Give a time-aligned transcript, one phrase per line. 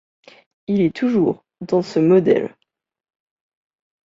[0.65, 2.55] Il est toujours, dans ce modèle.